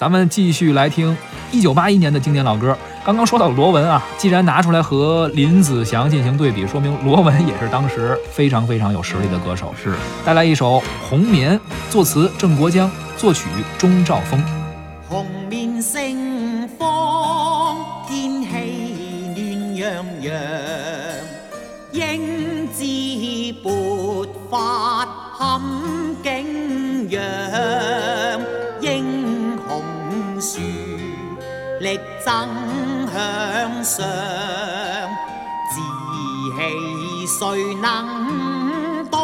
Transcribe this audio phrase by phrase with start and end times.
[0.00, 1.14] 咱们继续来听
[1.52, 2.74] 一九八一年的经典老歌。
[3.04, 9.74] 刚刚说到罗文啊，既然拿出来和林子祥进行对比，说明罗文也是当时非常非常有实力的歌手。
[9.76, 9.94] 是，
[10.24, 11.54] 带来一首《红棉》，
[11.90, 13.44] 作词郑国江，作曲
[13.76, 14.42] 钟兆峰。
[15.06, 17.76] 红棉盛放，
[18.08, 18.48] 天气
[19.36, 20.32] 暖洋洋，
[21.92, 22.82] 英姿
[23.62, 25.06] 勃发
[25.36, 25.60] 堪
[26.22, 28.09] 景仰，英
[30.40, 30.58] 树
[31.80, 32.48] 力争
[33.12, 34.06] 向上，
[35.68, 35.74] 志
[36.56, 36.58] 气
[37.26, 39.20] 谁能挡？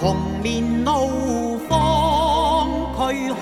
[0.00, 3.34] 红面怒放，驱去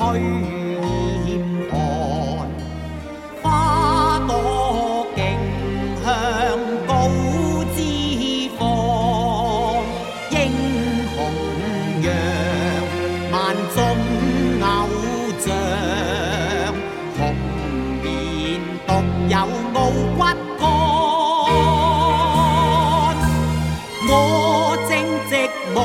[24.15, 24.93] 我正
[25.31, 25.33] 直
[25.75, 25.79] 无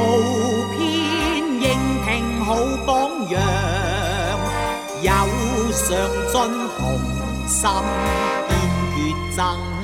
[0.76, 0.78] 偏，
[1.62, 1.66] 认
[2.04, 2.06] 挺
[2.44, 2.48] 好
[2.86, 2.92] 榜
[3.30, 3.40] 样，
[5.02, 5.08] 有
[5.72, 5.88] 上
[6.28, 6.36] 进
[6.78, 6.80] 雄
[7.48, 7.64] 心，
[8.50, 8.52] 坚
[8.94, 8.98] 决
[9.34, 9.77] 争。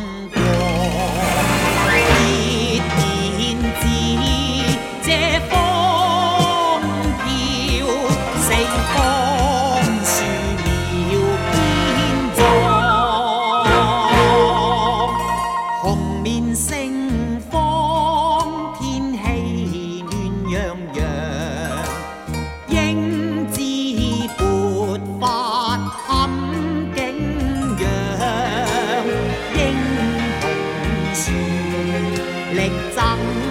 [32.93, 33.42] 力爭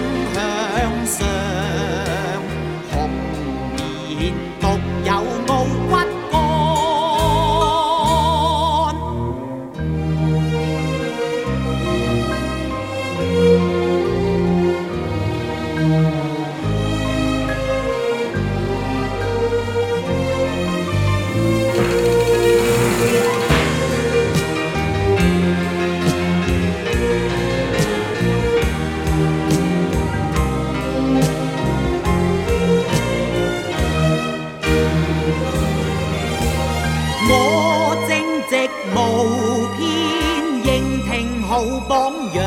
[41.63, 42.43] 好榜样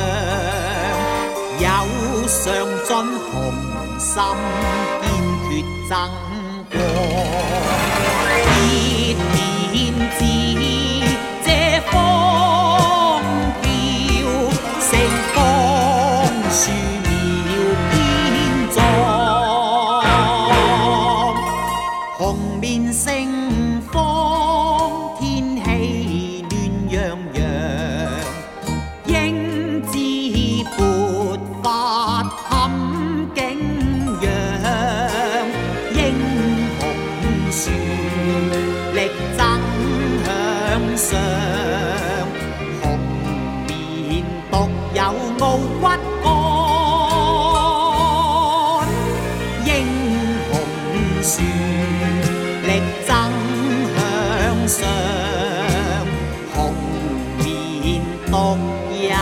[1.59, 1.67] 有
[2.27, 2.43] 上
[2.83, 2.95] 进
[3.31, 3.33] 同
[3.97, 4.11] 心
[5.01, 5.03] 坚
[5.47, 5.49] 决
[5.87, 5.91] 争
[6.69, 6.75] 光。
[41.05, 41.13] 上，
[42.81, 42.83] 红
[43.67, 44.53] 棉独
[44.95, 45.01] 有
[45.39, 45.43] 傲
[45.79, 45.85] 骨干。
[49.65, 49.69] 英
[50.49, 50.51] 雄
[51.21, 51.31] 树
[52.65, 52.69] 力
[53.05, 53.09] 争
[53.95, 53.95] 向
[54.67, 54.75] 上，
[56.55, 56.57] 红
[57.37, 58.01] 棉
[58.31, 58.33] 独
[59.03, 59.13] 有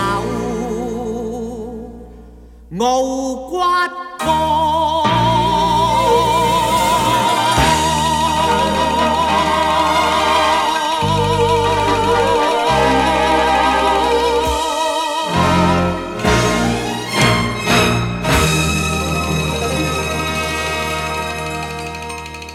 [2.79, 2.81] 傲
[3.49, 4.23] 骨干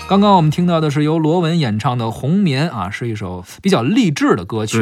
[0.08, 4.74] 刚刚我们听到的是由罗文演唱的《红棉》啊，是一首比较励志的歌曲。